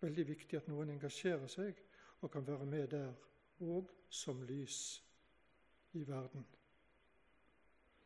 veldig 0.00 0.26
viktig 0.28 0.58
at 0.58 0.66
noen 0.66 0.90
engasjerer 0.96 1.46
seg 1.46 1.78
og 2.20 2.34
kan 2.34 2.46
være 2.46 2.66
med 2.66 2.90
der 2.98 3.14
og 3.60 3.94
som 4.10 4.42
lys 4.42 5.04
i 5.92 6.02
verden. 6.08 6.46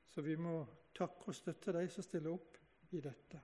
Så 0.07 0.21
vi 0.21 0.37
må 0.37 0.82
takke 0.95 1.31
og 1.31 1.37
støtte 1.37 1.75
de 1.77 1.87
som 1.91 2.05
stiller 2.07 2.35
opp 2.35 2.59
i 2.93 3.01
dette. 3.03 3.41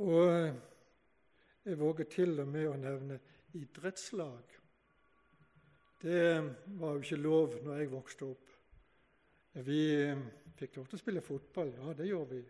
Og 0.00 0.30
jeg 1.64 1.78
våger 1.78 2.08
til 2.10 2.40
og 2.40 2.48
med 2.48 2.68
å 2.70 2.78
nevne 2.80 3.18
idrettslag. 3.58 4.54
Det 6.00 6.22
var 6.80 6.94
jo 6.94 7.02
ikke 7.02 7.20
lov 7.20 7.58
når 7.64 7.82
jeg 7.82 7.92
vokste 7.92 8.30
opp. 8.30 8.54
Vi 9.66 9.82
fikk 10.56 10.78
lov 10.78 10.88
til 10.88 10.96
å 10.96 11.02
spille 11.02 11.24
fotball, 11.24 11.74
ja, 11.76 11.92
det 11.98 12.08
gjorde 12.08 12.38
vi. 12.38 12.40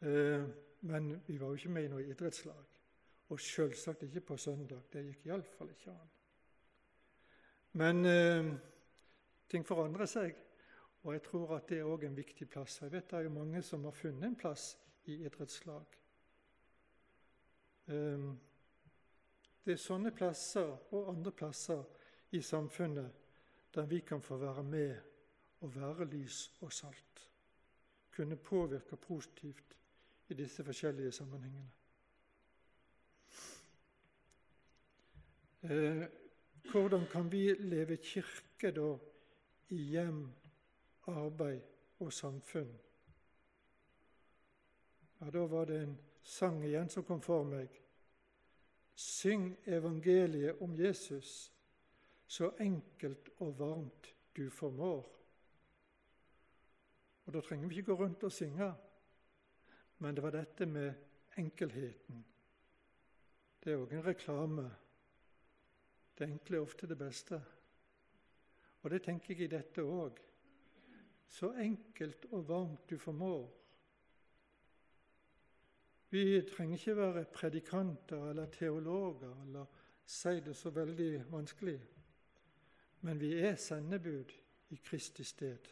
Eh, 0.00 0.44
men 0.90 1.10
vi 1.26 1.36
var 1.38 1.52
jo 1.52 1.60
ikke 1.60 1.74
med 1.76 1.86
i 1.86 1.92
noe 1.92 2.06
idrettslag. 2.08 2.76
Og 3.30 3.40
selvsagt 3.40 4.02
ikke 4.08 4.24
på 4.32 4.38
søndag. 4.40 4.82
Det 4.90 5.04
gikk 5.06 5.28
iallfall 5.28 5.70
ikke 5.70 5.92
an. 5.94 6.14
Men 7.78 8.06
eh, 8.08 8.48
ting 9.50 9.66
forandrer 9.66 10.10
seg, 10.10 10.34
og 11.02 11.12
jeg 11.12 11.22
tror 11.22 11.56
at 11.56 11.68
det 11.68 11.78
er 11.78 11.88
òg 11.88 12.04
en 12.04 12.16
viktig 12.16 12.48
plass. 12.48 12.82
Jeg 12.82 12.92
vet 12.92 13.10
det 13.10 13.18
er 13.18 13.28
jo 13.28 13.32
mange 13.38 13.62
som 13.62 13.84
har 13.84 13.96
funnet 13.96 14.28
en 14.28 14.36
plass 14.36 14.74
i 15.08 15.16
idrettslag. 15.24 15.96
Eh, 17.88 18.28
det 19.64 19.76
er 19.76 19.80
sånne 19.80 20.12
plasser 20.16 20.68
og 20.92 21.08
andre 21.14 21.32
plasser 21.32 21.82
i 22.36 22.42
samfunnet 22.42 23.16
der 23.74 23.86
vi 23.86 24.00
kan 24.00 24.22
få 24.22 24.36
være 24.36 24.62
med 24.66 24.96
og 25.60 25.74
være 25.76 26.04
lys 26.10 26.50
og 26.60 26.72
salt. 26.72 27.26
Kunne 28.16 28.36
påvirke 28.36 28.96
positivt 28.96 29.76
i 30.28 30.34
disse 30.34 30.64
forskjellige 30.64 31.12
sammenhengene. 31.12 31.70
Eh, 35.62 36.04
hvordan 36.70 37.06
kan 37.12 37.32
vi 37.32 37.54
leve 37.54 37.96
kirke 37.96 38.70
da 38.70 38.96
i 39.68 39.76
hjem 39.76 40.24
arbeid 41.10 41.60
og 42.00 42.12
samfunn. 42.12 42.72
Ja, 45.20 45.30
Da 45.30 45.46
var 45.46 45.64
det 45.66 45.82
en 45.82 45.98
sang 46.22 46.64
igjen 46.64 46.88
som 46.88 47.04
kom 47.04 47.20
for 47.20 47.44
meg. 47.44 47.68
Syng 48.94 49.56
evangeliet 49.66 50.60
om 50.60 50.76
Jesus, 50.76 51.52
så 52.26 52.50
enkelt 52.60 53.28
og 53.38 53.58
varmt 53.58 54.14
du 54.36 54.50
formår. 54.50 55.06
Og 57.26 57.32
Da 57.32 57.40
trenger 57.40 57.68
vi 57.68 57.76
ikke 57.76 57.94
gå 57.94 58.04
rundt 58.04 58.24
og 58.24 58.32
synge, 58.32 58.74
men 59.98 60.14
det 60.14 60.22
var 60.22 60.30
dette 60.30 60.66
med 60.66 60.94
enkelheten. 61.38 62.24
Det 63.64 63.72
er 63.72 63.78
òg 63.78 63.92
en 63.92 64.04
reklame. 64.04 64.70
Det 66.18 66.28
enkle 66.28 66.56
er 66.56 66.60
ofte 66.60 66.86
det 66.86 66.98
beste. 66.98 67.42
Og 68.82 68.90
det 68.90 69.02
tenker 69.02 69.34
jeg 69.34 69.44
i 69.44 69.56
dette 69.56 69.82
òg. 69.84 70.29
Så 71.30 71.52
enkelt 71.62 72.26
og 72.34 72.48
varmt 72.48 72.90
du 72.90 72.98
formår. 72.98 73.48
Vi 76.10 76.42
trenger 76.42 76.76
ikke 76.76 76.96
være 76.96 77.24
predikanter 77.24 78.30
eller 78.30 78.46
teologer 78.50 79.42
eller 79.44 79.66
si 80.06 80.40
det 80.42 80.56
så 80.56 80.70
veldig 80.74 81.24
vanskelig, 81.30 81.78
men 83.00 83.20
vi 83.20 83.32
er 83.38 83.54
sendebud 83.54 84.32
i 84.70 84.80
Kristi 84.84 85.24
sted. 85.24 85.68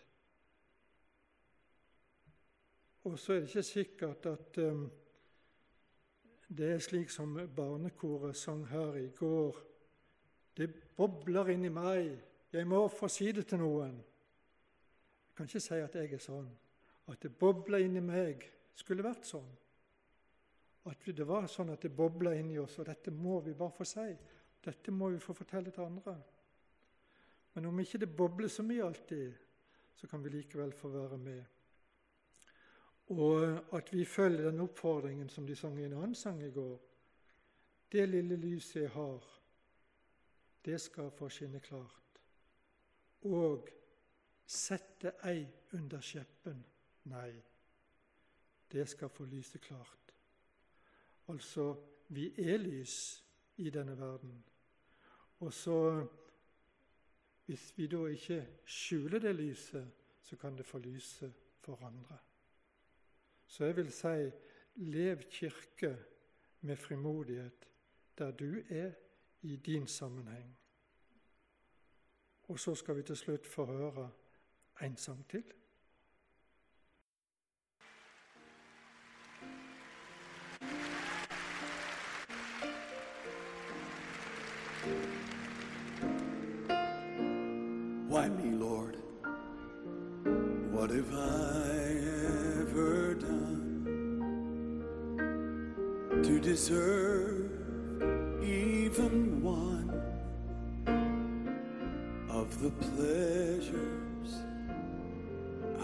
Og 3.04 3.18
så 3.18 3.32
er 3.32 3.40
det 3.40 3.48
ikke 3.48 3.62
sikkert 3.62 4.26
at 4.26 4.58
um, 4.58 4.90
det 6.48 6.70
er 6.72 6.78
slik 6.78 7.10
som 7.10 7.34
barnekoret 7.56 8.36
sang 8.36 8.66
her 8.68 8.94
i 8.94 9.08
går. 9.08 9.58
Det 10.56 10.70
bobler 10.96 11.50
inni 11.54 11.68
meg, 11.68 12.14
jeg 12.52 12.66
må 12.66 12.86
få 12.88 13.08
si 13.08 13.32
det 13.32 13.46
til 13.46 13.58
noen. 13.58 13.98
Jeg 15.38 15.46
kan 15.46 15.50
ikke 15.52 15.60
si 15.62 15.76
at 15.78 15.94
jeg 15.94 16.12
er 16.16 16.18
sånn. 16.18 16.46
At 17.06 17.20
det 17.22 17.28
bobler 17.38 17.84
inni 17.84 18.00
meg, 18.02 18.40
skulle 18.74 19.04
vært 19.06 19.22
sånn. 19.22 19.52
At 20.90 21.04
det 21.06 21.26
var 21.28 21.46
sånn 21.46 21.70
at 21.70 21.84
det 21.86 21.92
bobla 21.94 22.32
inni 22.34 22.56
oss, 22.58 22.80
og 22.82 22.88
dette 22.88 23.12
må 23.14 23.36
vi 23.46 23.54
bare 23.54 23.76
få 23.76 23.86
si. 23.86 24.08
Dette 24.66 24.90
må 24.90 25.12
vi 25.14 25.20
få 25.22 25.36
fortelle 25.38 25.70
til 25.70 25.84
andre. 25.84 26.16
Men 27.54 27.70
om 27.70 27.78
ikke 27.78 28.02
det 28.02 28.10
bobler 28.18 28.50
så 28.50 28.66
mye 28.66 28.82
alltid, 28.82 29.38
så 29.94 30.10
kan 30.10 30.26
vi 30.26 30.34
likevel 30.34 30.74
få 30.74 30.90
være 30.96 31.20
med. 31.22 31.40
Og 33.14 33.72
at 33.78 33.94
vi 33.94 34.04
følger 34.10 34.50
den 34.50 34.66
oppfordringen 34.66 35.30
som 35.30 35.46
de 35.46 35.54
sang 35.54 35.78
i 35.78 35.86
en 35.86 36.00
annen 36.00 36.18
sang 36.18 36.42
i 36.42 36.50
går. 36.50 36.76
Det 37.94 38.10
lille 38.10 38.42
lyset 38.42 38.82
jeg 38.82 38.90
har, 38.98 39.32
det 40.66 40.82
skal 40.82 41.14
få 41.14 41.30
skinne 41.30 41.62
klart. 41.62 42.22
Og 43.22 43.77
sette 44.48 45.12
ei 45.28 45.44
under 45.76 46.00
skjeppen, 46.00 46.60
nei, 47.12 47.30
det 48.72 48.86
skal 48.88 49.10
få 49.12 49.26
lyse 49.28 49.58
klart. 49.60 50.14
Altså, 51.28 51.74
vi 52.08 52.30
er 52.40 52.56
lys 52.56 53.24
i 53.60 53.70
denne 53.70 53.98
verden. 53.98 54.44
Og 55.44 55.52
så, 55.52 56.06
hvis 57.46 57.72
vi 57.76 57.86
da 57.86 58.06
ikke 58.08 58.40
skjuler 58.64 59.20
det 59.20 59.34
lyset, 59.36 59.90
så 60.22 60.36
kan 60.36 60.56
det 60.56 60.66
få 60.66 60.78
lyse 60.78 61.32
for 61.60 61.84
andre. 61.86 62.18
Så 63.46 63.64
jeg 63.64 63.76
vil 63.76 63.92
si 63.92 64.30
lev 64.74 65.22
kirke 65.30 65.96
med 66.60 66.76
frimodighet 66.76 67.68
der 68.18 68.30
du 68.30 68.62
er 68.68 68.92
i 69.42 69.56
din 69.56 69.86
sammenheng. 69.86 70.58
Og 72.48 72.58
så 72.58 72.74
skal 72.74 72.96
vi 72.96 73.02
til 73.02 73.16
slutt 73.16 73.46
få 73.46 73.64
høre 73.64 74.10
en 74.82 74.96
sang 74.96 75.26
til. 75.30 75.42
Why 88.08 88.28
me, 88.28 88.50
Lord? 88.56 88.96
What 90.72 90.90
have 90.90 91.12
I 91.12 91.98
ever 92.60 93.14
done 93.14 93.84
to 96.22 96.40
deserve 96.40 97.50
even 98.42 99.42
one 99.42 99.90
of 102.30 102.60
the 102.60 102.70
pleasures 102.70 104.07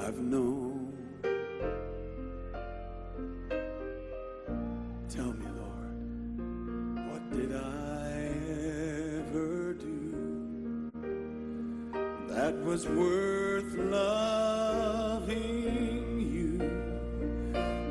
I've 0.06 0.18
known? 0.18 0.92
Tell 5.08 5.32
me, 5.32 5.46
Lord, 5.56 5.96
what 7.08 7.22
did 7.32 7.56
I 7.56 8.28
ever 9.30 9.72
do? 9.72 10.90
that 12.28 12.54
was 12.64 12.86
worth 12.86 13.74
loving 13.78 15.40
you, 16.34 16.60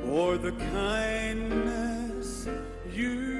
or 0.07 0.37
the 0.37 0.51
kindness 0.71 2.47
you've 2.93 3.32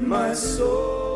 my 0.00 0.34
soul. 0.34 1.13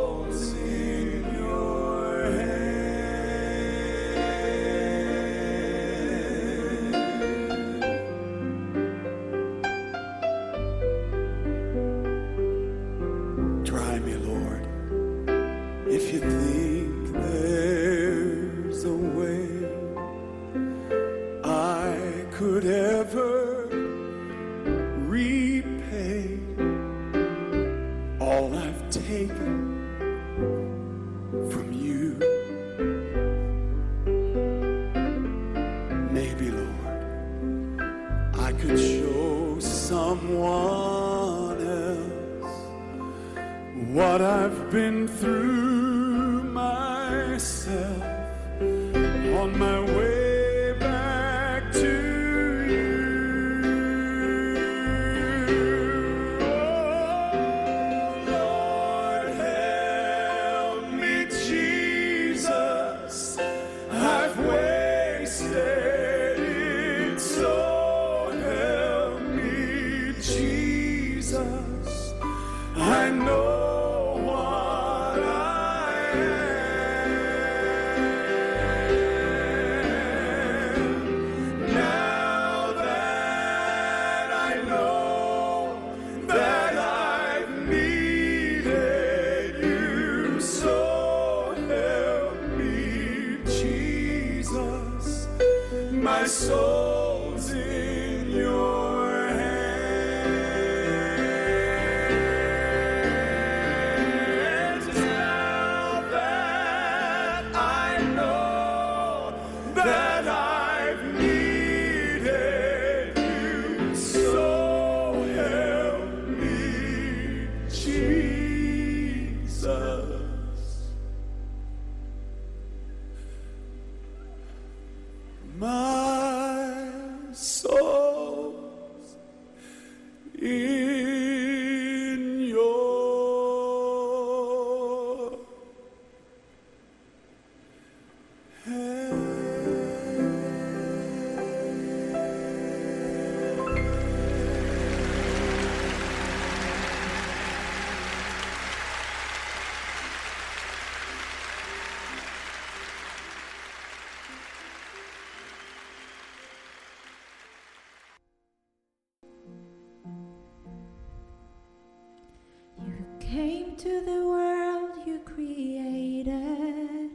To 163.79 164.01
the 164.05 164.25
world 164.27 164.91
you 165.07 165.21
created, 165.21 167.11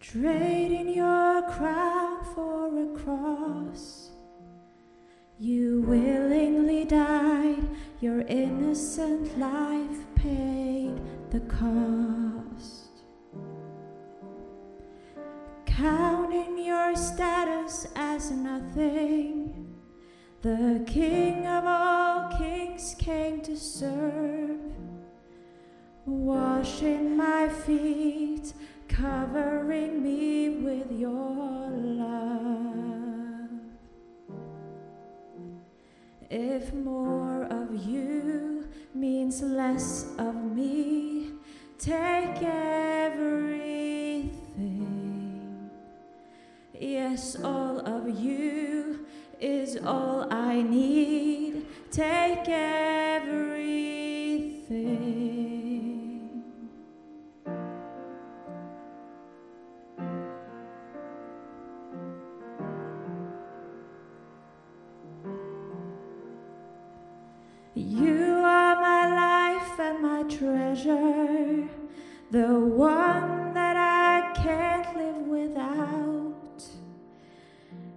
trading 0.00 0.88
your 0.92 1.40
crown 1.52 2.24
for 2.34 2.66
a 2.82 2.98
cross. 2.98 4.10
You 5.38 5.82
willingly 5.82 6.84
died, 6.84 7.62
your 8.00 8.22
innocent 8.22 9.38
life 9.38 10.04
paid 10.16 11.00
the 11.30 11.40
cost. 11.40 13.02
Counting 15.64 16.58
your 16.58 16.96
status 16.96 17.86
as 17.94 18.32
nothing. 18.32 19.76
The 20.42 20.82
King 20.88 21.46
of 21.46 21.64
all 21.66 22.36
kings 22.36 22.96
came 22.98 23.42
to 23.42 23.56
serve, 23.56 24.65
washing 26.06 27.16
my 27.16 27.48
feet, 27.48 28.52
covering 28.88 30.02
me 30.02 30.48
with 30.50 30.92
your 30.92 31.70
love. 31.70 33.50
If 36.30 36.72
more 36.72 37.44
of 37.50 37.74
you 37.86 38.68
means 38.94 39.42
less 39.42 40.06
of 40.18 40.34
me, 40.34 41.32
take 41.78 42.40
everything. 42.40 43.50
Yes, 46.78 47.36
all 47.42 47.80
of 47.80 48.08
you 48.20 49.06
is 49.40 49.76
all 49.84 50.32
I 50.32 50.62
need. 50.62 51.66
Take 51.90 52.48
everything. 52.48 53.55
Treasure, 70.76 71.68
the 72.30 72.60
one 72.60 73.54
that 73.54 73.76
I 73.76 74.32
can't 74.34 74.96
live 74.96 75.26
without. 75.26 76.64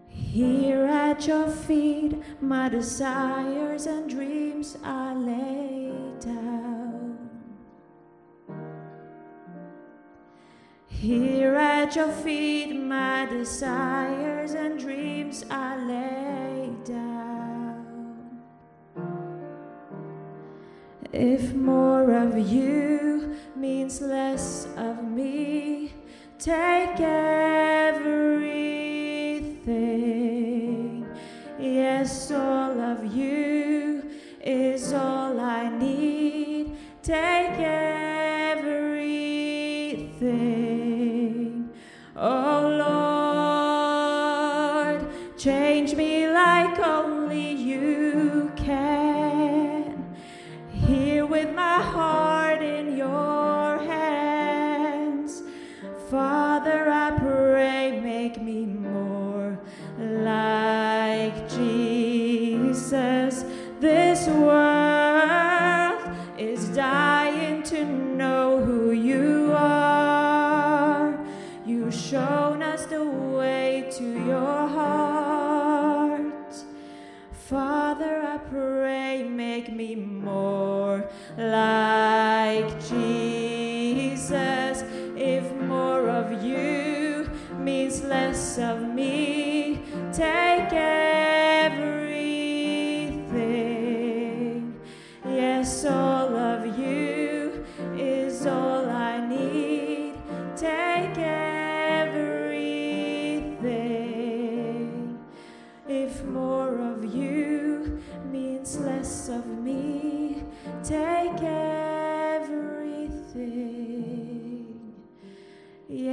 Here 0.08 0.86
at 0.86 1.28
your 1.28 1.50
feet, 1.50 2.22
my 2.42 2.70
desires 2.70 3.86
and 3.86 4.10
dreams 4.10 4.78
are 4.84 5.16
laid 5.16 6.20
down. 6.20 7.30
Here 10.88 11.56
at 11.56 11.96
your 11.96 12.12
feet, 12.12 12.74
my 12.74 13.26
desires 13.26 14.54
and 14.54 14.80
dreams 14.80 15.46
are 15.50 15.78
laid 15.86 16.84
down. 16.84 17.19
If 21.12 21.56
more 21.56 22.12
of 22.12 22.38
you 22.38 23.36
means 23.56 24.00
less 24.00 24.68
of 24.78 25.04
me, 25.04 25.94
take 26.38 27.00
everything. 27.00 28.30
Yes, 31.60 32.32
all 32.32 32.80
of 32.80 33.16
you 33.16 34.04
is 34.44 34.94
all 34.94 35.40
I 35.40 35.70
need. 35.70 36.78
Take 37.02 37.58
everything. 37.58 37.89
Father, 56.60 56.90
I 56.90 57.19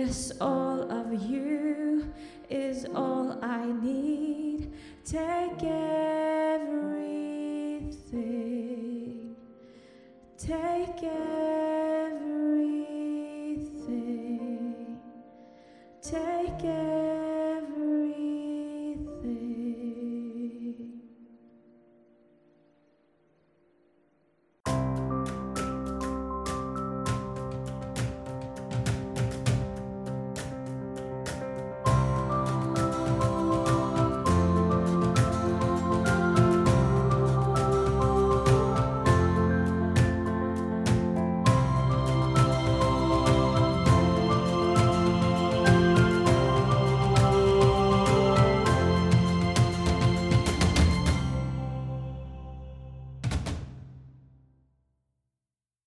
Yes, 0.06 0.30
all 0.40 0.88
of 0.88 1.12
you 1.28 1.45